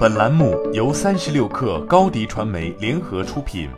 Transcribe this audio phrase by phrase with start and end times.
[0.00, 3.68] 本栏目由三十六氪高低传媒联合出品。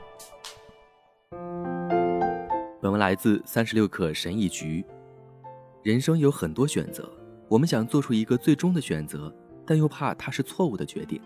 [2.81, 4.85] 本文来自三十六氪神译局。
[5.83, 7.11] 人生有很多选择，
[7.49, 9.35] 我们想做出一个最终的选择，
[9.67, 11.21] 但又怕它是错误的决定，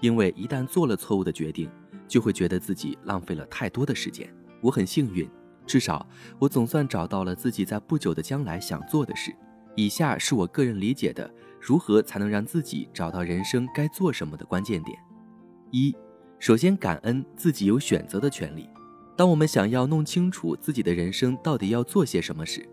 [0.00, 1.70] 因为一旦做了错误的决定，
[2.08, 4.26] 就会觉得自己浪费了太多的时间。
[4.62, 5.28] 我很幸运，
[5.66, 6.08] 至少
[6.38, 9.30] 我总算找到了自己在不久的将来想做的事。
[9.74, 11.30] 以下是我个人理解的
[11.64, 14.98] 如何才能让自己找到人生该做什么的关键点：
[15.70, 15.94] 一，
[16.40, 18.68] 首先感恩自己有选择的权利。
[19.16, 22.68] 当我们想要弄清楚自己的人生到底要做些什么时，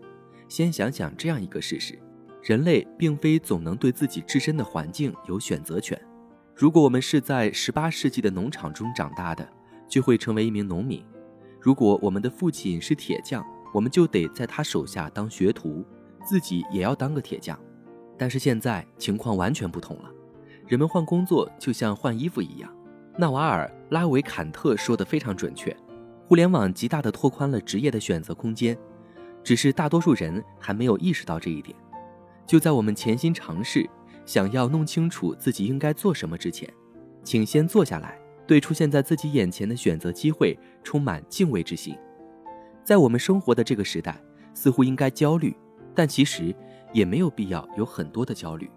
[0.48, 1.96] 先想想这样一个事实：
[2.42, 5.96] 人类并非总能对自己自身的环境有选择权。
[6.56, 9.48] 如果我们是在十八世纪的农场中长大的，
[9.88, 11.00] 就会成为一名农民；
[11.60, 15.86] 如果我们的父亲是铁匠，我们就得在他手下当学徒。
[16.26, 17.58] 自己也要当个铁匠，
[18.20, 20.10] 但是现在情况完全不同了。
[20.68, 22.70] 人们换工作就像换衣服一样。
[23.16, 25.74] 纳瓦尔·拉维坎特说的非常准确：
[26.26, 28.76] 互联网极大地拓宽了职业的选择空间，
[29.42, 31.74] 只是大多数人还没有意识到这一点。
[32.46, 33.88] 就在我们潜心尝试
[34.26, 36.68] 想要弄清楚自己应该做什么之前，
[37.24, 41.96] 请先坐下来，对出现在自己眼前的选择机会充满敬畏之心。
[42.84, 45.56] 在我们生活的这个时代，似乎应该焦虑。
[45.92, 46.54] 但其实
[46.92, 48.70] 也没有必要有很多的焦虑。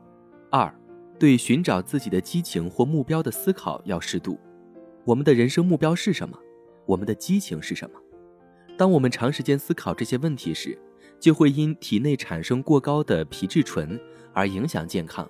[0.50, 0.74] 二，
[1.20, 4.40] 对寻找自己的激情或目标的思考要适度。
[5.06, 6.38] 我们的人生目标是什么？
[6.86, 8.00] 我们的激情是什么？
[8.78, 10.78] 当我们长时间思考这些问题时，
[11.20, 14.00] 就会因体内产生过高的皮质醇
[14.34, 15.30] 而影响健康。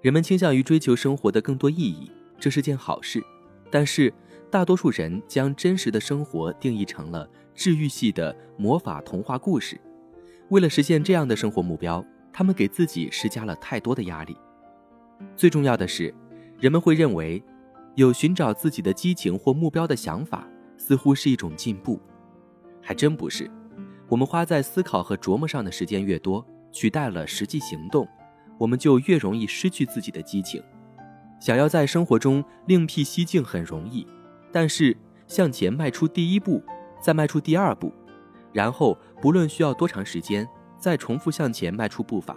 [0.00, 3.22] 人们倾向于追求生活的更多意义，这是件好事。
[3.70, 4.12] 但是，
[4.50, 9.80] 大多数人将真实的生活定义成了治愈系的魔法童话故事。
[10.52, 14.36] 为了实现这样的生活目标，他们给自己施加了太多的压力。
[15.34, 16.14] 最重要的是，
[16.58, 17.42] 人们会认为，
[17.94, 21.98] 有寻找自己的激情或目标的想法似乎是一种进步，
[22.82, 23.50] 还真不是。
[24.10, 28.06] 我们花在思考和琢磨上的时间越多，取代了实际行动，
[28.58, 30.62] 我们就越容易失去自己的激情。
[31.40, 34.06] 想要在生活中另辟蹊径很容易，
[34.52, 34.94] 但是
[35.26, 36.62] 向前迈出第一步，
[37.00, 37.90] 再迈出第二步。
[38.52, 40.46] 然后，不论需要多长时间，
[40.76, 42.36] 再重复向前迈出步伐，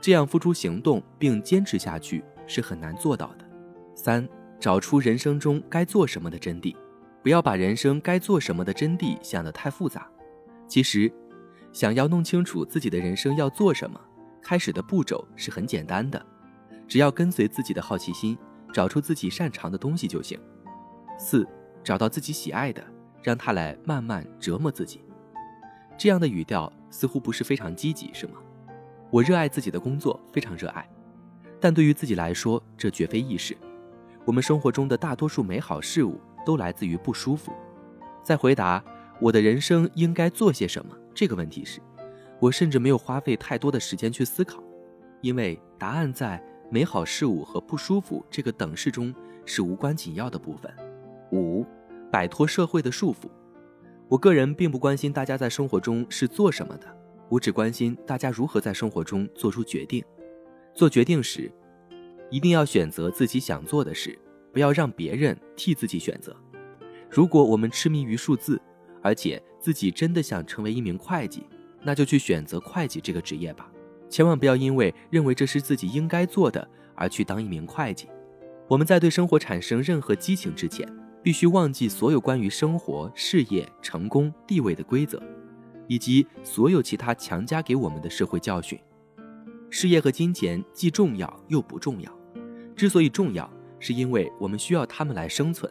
[0.00, 3.48] 这样付出行动并坚持下去是很难做到的。
[3.94, 4.28] 三，
[4.58, 6.74] 找出人生中该做什么的真谛，
[7.22, 10.10] 不要把人生该做什么的真谛想得太复杂。
[10.66, 11.10] 其实，
[11.72, 14.00] 想要弄清楚自己的人生要做什么，
[14.42, 16.20] 开始的步骤是很简单的，
[16.88, 18.36] 只要跟随自己的好奇心，
[18.72, 20.36] 找出自己擅长的东西就行。
[21.16, 21.46] 四，
[21.84, 22.84] 找到自己喜爱的，
[23.22, 25.00] 让它来慢慢折磨自己。
[25.98, 28.34] 这样的语调似乎不是非常积极，是吗？
[29.10, 30.88] 我热爱自己的工作，非常热爱，
[31.60, 33.56] 但对于自己来说，这绝非易事。
[34.24, 37.52] 我们生活中的大多数美好事物都来自于不舒服。
[38.22, 38.82] 在回答
[39.20, 41.80] 我的人生应该做些什么这个问题时，
[42.40, 44.62] 我甚至没有花费太多的时间去思考，
[45.20, 49.14] 因为答案在美好事物和不舒服这个等式中
[49.44, 50.70] 是无关紧要的部分。
[51.30, 51.64] 五，
[52.10, 53.30] 摆脱社会的束缚。
[54.08, 56.86] 我个人并不关心大家在生活中是做什么的，
[57.28, 60.04] 我只关心大家如何在生活中做出决定。
[60.74, 61.50] 做决定时，
[62.30, 64.16] 一定要选择自己想做的事，
[64.52, 66.36] 不要让别人替自己选择。
[67.10, 68.60] 如果我们痴迷于数字，
[69.02, 71.42] 而且自己真的想成为一名会计，
[71.82, 73.68] 那就去选择会计这个职业吧。
[74.08, 78.06] 千万不要因为认为这是自己应该做的而去当一名会计。
[78.68, 80.86] 我们在对生活产生任何激情之前。
[81.26, 85.20] 必须忘记所有关于生活、事业、成功、地位的规则，
[85.88, 88.78] 以及所有其他强加给我们的社会教训。
[89.68, 92.08] 事业和金钱既重要又不重要。
[92.76, 93.50] 之所以重要，
[93.80, 95.68] 是因为我们需要它们来生存；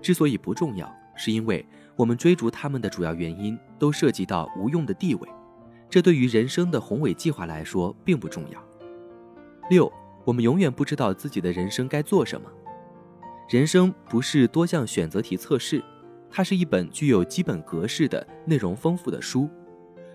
[0.00, 5.28] 之所以不重要，是因为我们追逐它们的主要原因都涉及到无用的地位。
[5.90, 8.64] 这对于人生的宏伟计划来说并不重要。
[9.70, 9.92] 六，
[10.24, 12.48] 我们永远不知道自己的人生该做什么。
[13.48, 15.82] 人生不是多项选择题测试，
[16.28, 19.48] 它是一本具有基本格式的内容丰富的书。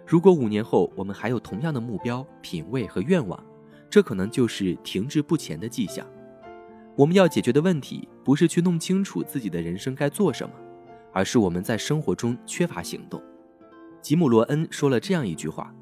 [0.06, 3.44] 如果五年后我们还有同样的目标、品味和愿望，
[3.90, 6.06] 这可能就是停滞不前的迹象。
[6.96, 10.54] 我们要解决的问题不是去弄清楚自己的人生该做什么，
[11.12, 13.20] 而是我们在生活中缺乏行动。
[14.00, 15.74] 吉姆·罗恩说了这样一句话：“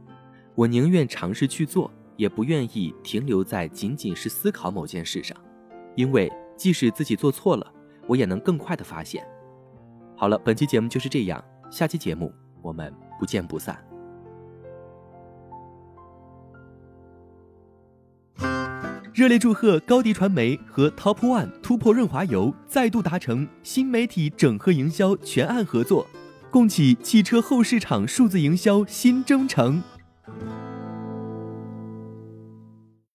[0.55, 5.35] 我宁愿尝试去做，也不愿意停留在仅仅是思考某件事上，
[5.97, 7.65] 因为。”即使自己做错了，
[8.07, 9.27] 我也能更快的发现。
[10.15, 12.31] 好了，本期节目就是这样，下期节目
[12.61, 13.83] 我们不见不散。
[19.11, 26.05] 热烈祝贺高迪传媒和 Top One 突破润滑油再度达成新媒体整合营销全案合作，
[26.51, 29.81] 共启汽车后市场数字营销新征程。